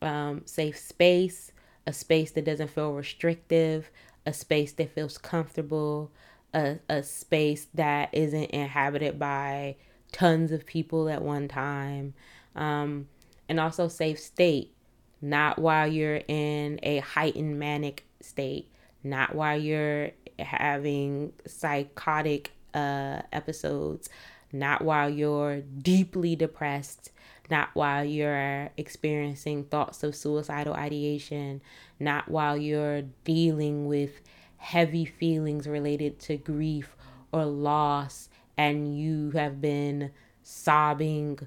[0.00, 1.50] Um, safe space,
[1.88, 3.90] a space that doesn't feel restrictive,
[4.24, 6.12] a space that feels comfortable,
[6.54, 9.74] a, a space that isn't inhabited by
[10.12, 12.14] tons of people at one time.
[12.54, 13.08] Um,
[13.48, 14.72] and also safe state,
[15.20, 18.70] not while you're in a heightened manic state,
[19.02, 24.08] not while you're having psychotic uh, episodes,
[24.52, 27.10] not while you're deeply depressed,
[27.50, 31.60] not while you're experiencing thoughts of suicidal ideation,
[31.98, 34.20] not while you're dealing with
[34.56, 36.96] heavy feelings related to grief
[37.32, 40.10] or loss and you have been
[40.42, 41.38] sobbing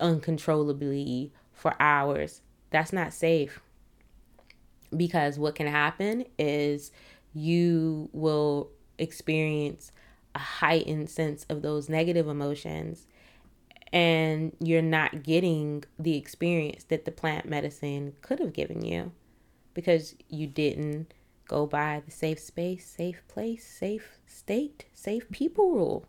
[0.00, 2.40] uncontrollably for hours.
[2.70, 3.60] That's not safe.
[4.96, 6.92] Because what can happen is
[7.32, 9.92] you will experience
[10.34, 13.06] a heightened sense of those negative emotions
[13.92, 19.12] and you're not getting the experience that the plant medicine could have given you
[19.72, 21.14] because you didn't
[21.46, 26.06] go by the safe space, safe place, safe state, safe people rule.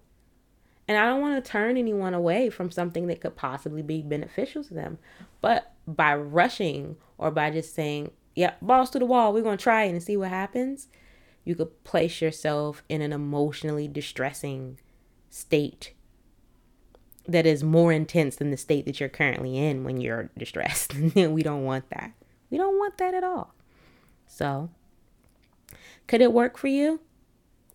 [0.88, 4.64] And I don't want to turn anyone away from something that could possibly be beneficial
[4.66, 5.00] to them.
[5.42, 9.64] But by rushing or by just saying, yeah, balls to the wall, we're going to
[9.64, 10.88] try it and see what happens,
[11.44, 14.80] you could place yourself in an emotionally distressing
[15.30, 15.94] state
[17.28, 20.94] that is more intense than the state that you're currently in when you're distressed.
[21.16, 22.12] we don't want that.
[22.50, 23.54] We don't want that at all.
[24.28, 24.70] So,
[26.08, 27.00] could it work for you?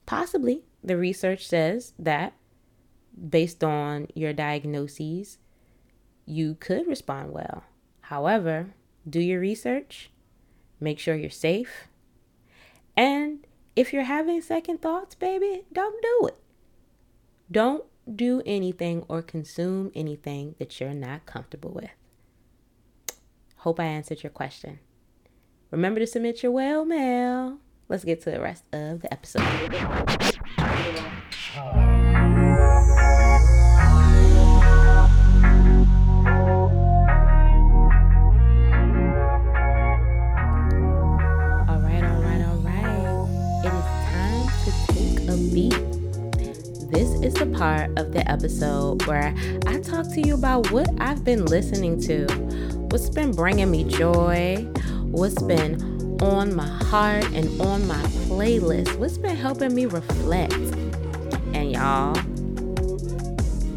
[0.06, 0.62] Possibly.
[0.82, 2.34] The research says that
[3.28, 5.38] based on your diagnoses,
[6.26, 7.64] you could respond well.
[8.02, 8.74] However,
[9.08, 10.10] do your research,
[10.80, 11.88] make sure you're safe,
[12.96, 13.46] and
[13.76, 16.36] if you're having second thoughts, baby, don't do it.
[17.50, 17.84] Don't
[18.14, 21.90] do anything or consume anything that you're not comfortable with.
[23.58, 24.80] Hope I answered your question.
[25.70, 27.58] Remember to submit your well mail.
[27.88, 30.29] Let's get to the rest of the episode.
[47.60, 49.34] Part of the episode where
[49.66, 52.24] I talk to you about what I've been listening to,
[52.88, 54.66] what's been bringing me joy,
[55.10, 55.78] what's been
[56.22, 60.54] on my heart and on my playlist, what's been helping me reflect.
[61.52, 62.14] And y'all,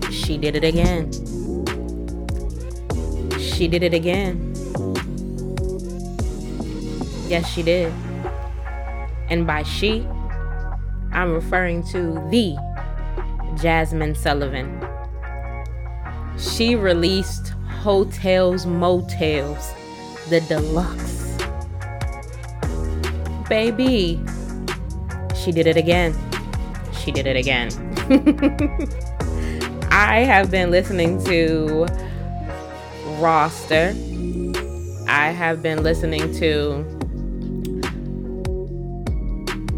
[0.10, 1.12] she did it again.
[3.38, 4.54] She did it again.
[7.28, 7.92] Yes, she did.
[9.30, 10.08] And by she,
[11.12, 12.56] I'm referring to the
[13.64, 14.86] Jazmine Sullivan.
[16.38, 19.74] She released Hotels Motels,
[20.28, 21.38] the deluxe.
[23.48, 24.20] Baby,
[25.42, 26.14] she did it again.
[27.00, 27.72] She did it again.
[29.92, 31.86] I have been listening to
[33.22, 33.96] Roster.
[35.08, 36.84] I have been listening to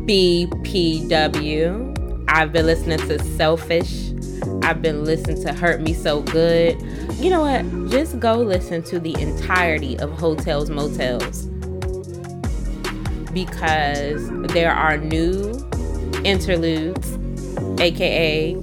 [0.08, 1.85] BPW.
[2.28, 4.12] I've been listening to Selfish.
[4.64, 6.82] I've been listening to Hurt Me So Good.
[7.16, 7.90] You know what?
[7.92, 11.48] Just go listen to the entirety of Heaux Tales, Mo' Tales
[13.36, 15.52] because there are new
[16.24, 17.20] interludes,
[17.80, 18.56] aka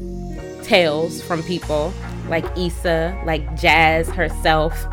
[0.62, 1.92] tales from people
[2.28, 4.86] like Issa, like Jazz herself.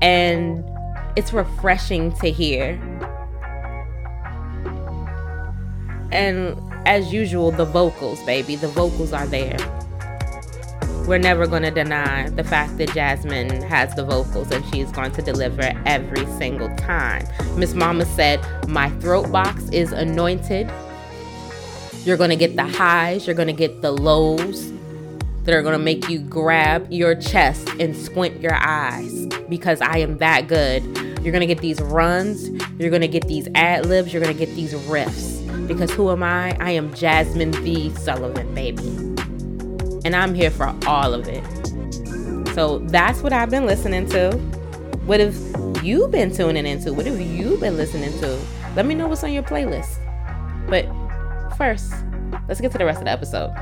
[0.00, 0.64] And
[1.16, 2.80] it's refreshing to hear.
[6.10, 8.56] And as usual, the vocals, baby.
[8.56, 9.58] The vocals are there.
[11.06, 15.10] We're never going to deny the fact that Jazmine has the vocals and she's going
[15.12, 17.26] to deliver every single time.
[17.56, 20.70] Miss Mama said, My throat box is anointed.
[22.04, 24.72] You're going to get the highs, you're going to get the lows
[25.42, 29.98] that are going to make you grab your chest and squint your eyes because I
[29.98, 30.84] am that good.
[31.22, 34.36] You're going to get these runs, you're going to get these ad libs, you're going
[34.36, 35.41] to get these riffs
[35.72, 36.56] because who am I?
[36.60, 37.90] I am Jazmine V.
[37.94, 38.88] Sullivan, baby.
[40.04, 41.44] And I'm here for all of it.
[42.54, 44.32] So that's what I've been listening to.
[45.06, 45.36] What have
[45.82, 46.92] you been tuning into?
[46.92, 48.38] What have you been listening to?
[48.76, 49.98] Let me know what's on your playlist.
[50.68, 50.86] But
[51.56, 51.92] first,
[52.48, 53.54] let's get to the rest of the episode.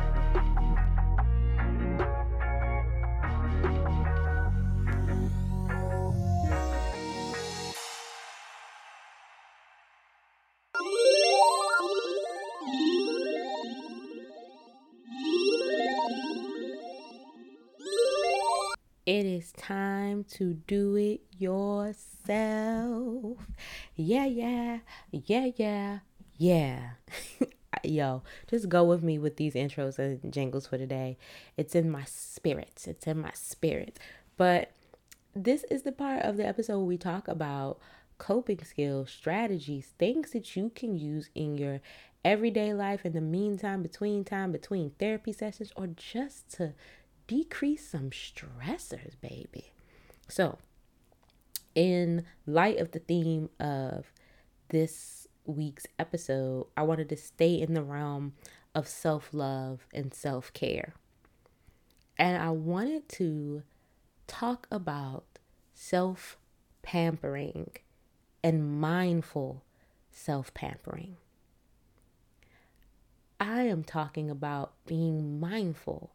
[19.61, 22.17] Time to do it yourself.
[23.95, 24.79] Yeah, yeah,
[25.13, 25.99] yeah, yeah,
[26.39, 26.91] yeah.
[27.85, 31.19] Yo, just go with me with these intros and jingles for today.
[31.57, 32.87] It's in my spirits.
[32.87, 33.99] It's in my spirit.
[34.37, 34.73] But
[35.35, 37.79] this is the part of the episode where we talk about
[38.19, 41.81] coping skills, strategies, things that you can use in your
[42.25, 46.75] everyday life in the meantime, between time, between therapy sessions, or just to
[47.31, 49.71] decrease some stressors, baby.
[50.27, 50.59] So,
[51.77, 54.13] in light of the theme of
[54.71, 58.33] this week's episode, I wanted to stay in the realm
[58.75, 60.95] of self love and self care.
[62.19, 63.63] And I wanted to
[64.27, 65.39] talk about
[65.73, 66.37] self
[66.83, 67.71] pampering
[68.43, 69.63] and mindful
[70.11, 71.17] self pampering.
[73.39, 76.11] I am talking about being mindful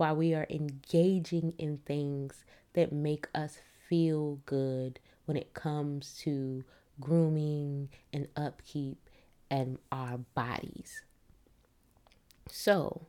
[0.00, 2.42] while we are engaging in things
[2.72, 6.64] that make us feel good when it comes to
[6.98, 8.96] grooming and upkeep
[9.50, 11.02] and our bodies.
[12.50, 13.08] So,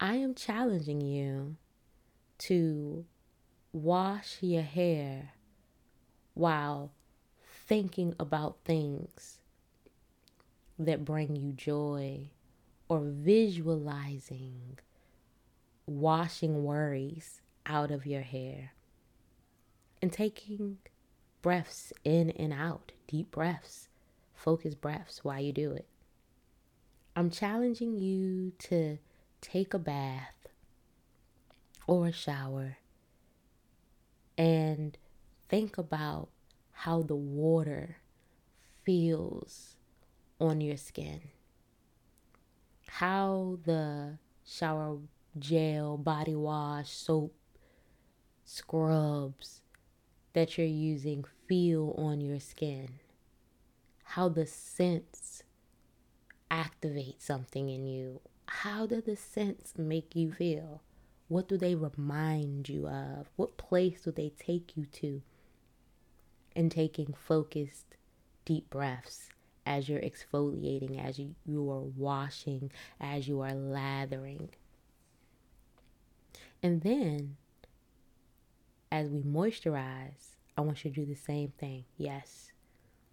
[0.00, 1.54] I am challenging you
[2.38, 3.04] to
[3.72, 5.34] wash your hair
[6.34, 6.90] while
[7.68, 9.38] thinking about things
[10.80, 12.22] that bring you joy
[12.88, 14.80] or visualizing
[15.86, 18.72] washing worries out of your hair
[20.00, 20.78] and taking
[21.42, 23.88] breaths in and out, deep breaths,
[24.34, 25.86] focused breaths while you do it.
[27.14, 28.98] I'm challenging you to
[29.40, 30.48] take a bath
[31.86, 32.78] or a shower
[34.38, 34.96] and
[35.48, 36.28] think about
[36.72, 37.98] how the water
[38.82, 39.76] feels
[40.40, 41.20] on your skin,
[42.88, 44.98] how the shower
[45.38, 47.34] gel, body wash, soap,
[48.44, 49.60] scrubs
[50.32, 52.88] that you're using feel on your skin.
[54.04, 55.42] How the scents
[56.50, 58.20] activate something in you.
[58.46, 60.82] How do the scents make you feel?
[61.28, 63.30] What do they remind you of?
[63.36, 65.22] What place do they take you to?
[66.54, 67.96] And taking focused,
[68.44, 69.30] deep breaths
[69.64, 72.70] as you're exfoliating, as you, you are washing,
[73.00, 74.50] as you are lathering.
[76.62, 77.36] And then,
[78.90, 81.84] as we moisturize, I want you to do the same thing.
[81.96, 82.52] Yes,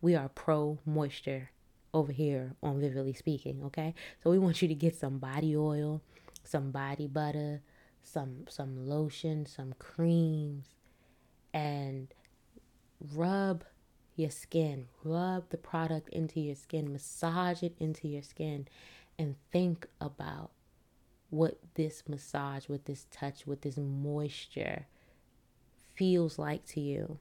[0.02, 1.52] we are pro moisture
[1.94, 3.96] over here on Vividly Speaking, okay?
[4.24, 6.02] So we want you to get some body oil,
[6.44, 7.62] some body butter,
[8.04, 10.76] some some lotion, some creams
[11.54, 12.14] and
[13.14, 13.64] rub
[14.16, 14.88] your skin.
[15.04, 18.68] Rub the product into your skin, massage it into your skin
[19.18, 20.52] and think about
[21.30, 24.88] what this massage, what this touch, what this moisture
[25.96, 27.20] feels like to you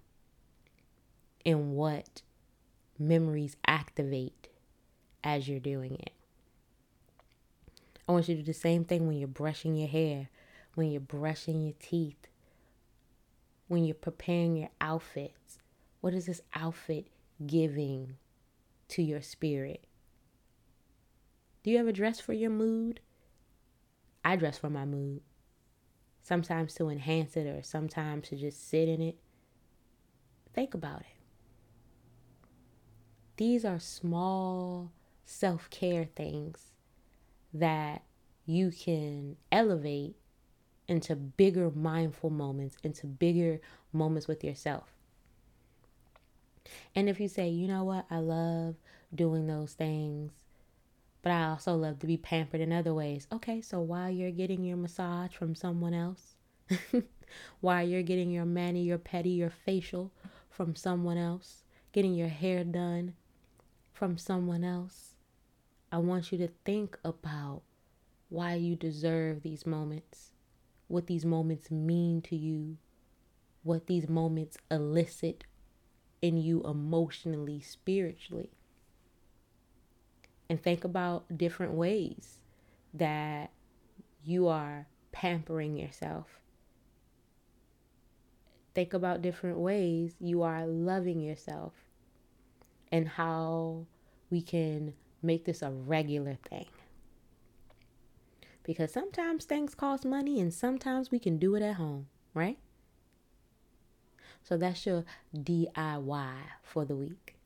[1.45, 2.23] and what
[2.99, 4.49] memories activate
[5.23, 6.13] as you're doing it.
[8.09, 10.31] I want you to do the same thing when you're brushing your hair,
[10.75, 12.29] when you're brushing your teeth,
[13.67, 15.59] when you're preparing your outfits.
[16.01, 17.09] What is this outfit
[17.47, 18.17] giving
[18.89, 19.85] to your spirit?
[21.63, 23.01] Do you have a dress for your mood?
[24.25, 25.21] I dress for my mood.
[26.23, 29.17] Sometimes to enhance it or sometimes to just sit in it.
[30.53, 31.07] Think about it.
[33.37, 34.93] These are small
[35.25, 36.73] self care things
[37.55, 38.03] that
[38.47, 40.17] you can elevate
[40.89, 43.61] into bigger mindful moments, into bigger
[43.93, 44.93] moments with yourself.
[46.95, 48.75] And if you say, you know what, I love
[49.15, 50.33] doing those things,
[51.29, 53.29] but I also love to be pampered in other ways.
[53.31, 56.37] Okay, so while you're getting your massage from someone else,
[57.61, 60.11] while you're getting your mani, your pedi, your facial
[60.49, 63.13] from someone else, getting your hair done
[63.93, 65.17] from someone else,
[65.93, 67.61] I want you to think about
[68.31, 70.31] why you deserve these moments,
[70.87, 72.79] what these moments mean to you,
[73.63, 75.45] what these moments elicit
[76.23, 78.58] in you emotionally, spiritually
[80.49, 82.39] and think about different ways
[82.95, 83.51] that
[84.25, 86.27] you are pampering yourself.
[88.75, 91.73] Think about different ways you are loving yourself
[92.93, 93.87] and how
[94.31, 96.67] we can make this a regular thing.
[98.63, 102.59] Because sometimes things cost money and sometimes we can do it at home, right?
[104.43, 106.33] So that's your DIY
[106.63, 107.37] for the week.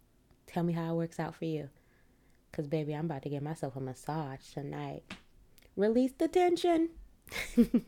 [0.47, 1.69] Tell me how it works out for you.
[2.53, 5.03] Because, baby, I'm about to get myself a massage tonight.
[5.75, 6.91] Release the tension.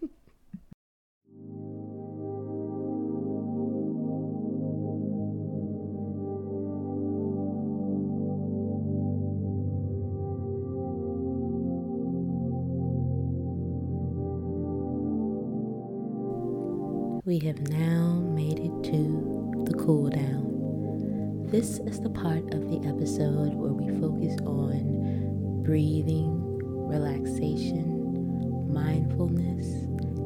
[17.27, 21.47] We have now made it to the cool down.
[21.51, 22.64] This is the part of
[23.05, 26.41] episode where we focus on breathing,
[26.89, 29.67] relaxation, mindfulness,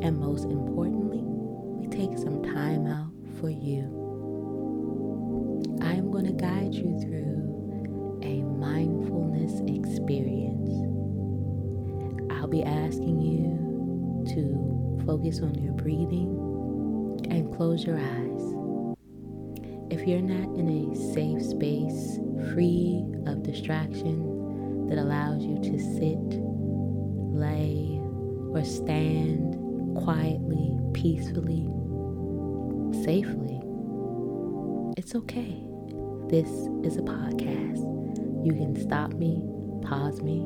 [0.01, 3.11] and most importantly, we take some time out
[3.41, 3.83] for you.
[5.83, 10.71] I am going to guide you through a mindfulness experience.
[12.31, 16.31] I'll be asking you to focus on your breathing
[17.29, 18.58] and close your eyes.
[20.09, 22.19] You're not in a safe space,
[22.55, 26.41] free of distraction that allows you to sit,
[27.37, 28.01] lay,
[28.55, 29.55] or stand
[30.03, 31.69] quietly, peacefully,
[33.05, 33.61] safely,
[34.97, 35.63] it's okay.
[36.31, 36.49] This
[36.85, 37.85] is a podcast.
[38.47, 39.43] You can stop me,
[39.83, 40.41] pause me,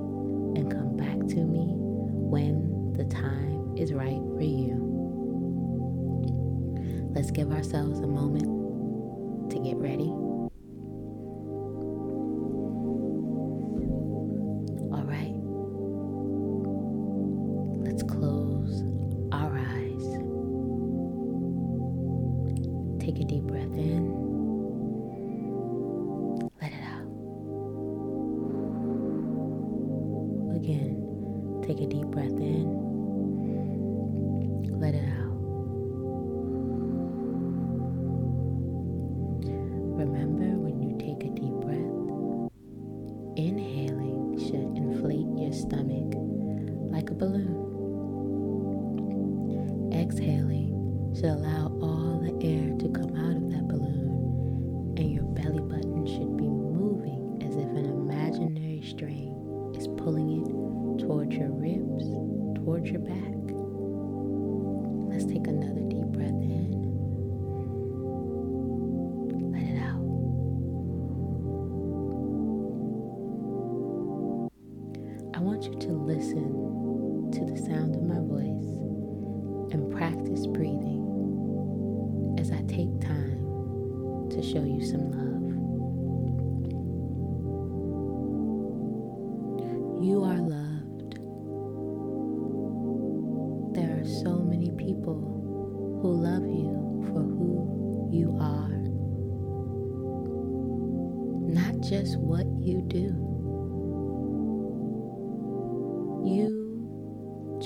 [0.57, 4.75] and come back to me when the time is right for you.
[7.15, 8.62] Let's give ourselves a moment
[9.63, 10.32] get ready.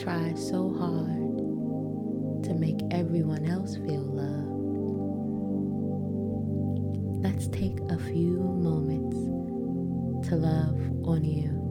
[0.06, 4.46] Try so hard to make everyone else feel loved
[7.24, 9.16] let's take a few moments
[10.28, 11.65] to love on you.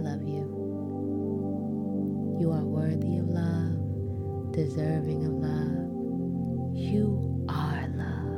[0.00, 0.78] Love you.
[2.40, 6.76] You are worthy of love, deserving of love.
[6.76, 8.29] You are love.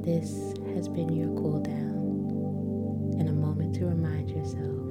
[0.03, 4.89] This has been your cool down and a moment to remind yourself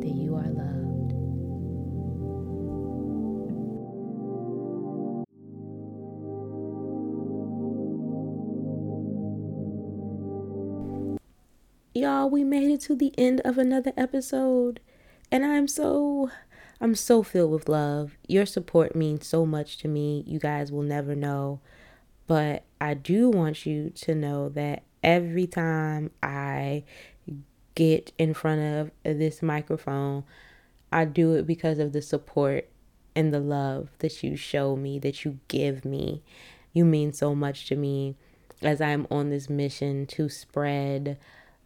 [0.00, 1.12] that you are loved.
[11.94, 14.80] Y'all, we made it to the end of another episode,
[15.32, 16.30] and I'm so
[16.80, 18.16] I'm so filled with love.
[18.28, 20.22] Your support means so much to me.
[20.26, 21.60] You guys will never know,
[22.28, 26.84] but I do want you to know that every time I
[27.74, 30.24] get in front of this microphone,
[30.92, 32.68] I do it because of the support
[33.16, 36.22] and the love that you show me, that you give me.
[36.72, 38.14] You mean so much to me
[38.62, 41.18] as I'm on this mission to spread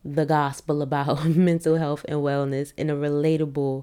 [0.04, 3.82] the gospel about mental health and wellness in a relatable,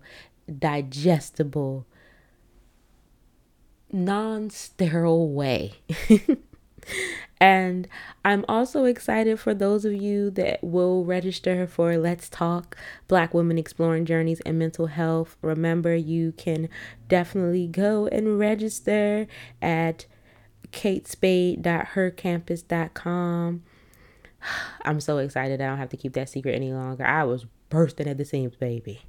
[0.57, 1.85] digestible,
[3.91, 5.73] non sterile way.
[7.39, 7.87] and
[8.25, 12.75] I'm also excited for those of you that will register for Let's Talk
[13.07, 15.37] Black Women Exploring Journeys and Mental Health.
[15.41, 16.67] Remember, you can
[17.07, 19.27] definitely go and register
[19.61, 20.05] at
[20.71, 23.63] katespade.hercampus.com.
[24.85, 27.05] I'm so excited I don't have to keep that secret any longer.
[27.05, 29.03] I was bursting at the seams, baby.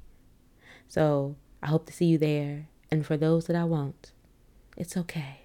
[0.87, 2.67] So I hope to see you there.
[2.89, 4.11] And for those that I won't,
[4.75, 5.40] it's okay.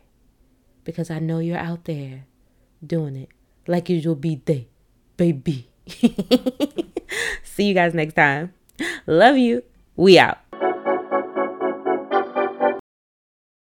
[0.86, 2.24] Because I know you're out there
[2.86, 3.28] doing it
[3.66, 4.68] like usual be day,
[5.16, 5.68] baby.
[7.42, 8.54] see you guys next time.
[9.06, 9.62] Love you.
[9.96, 10.38] We out.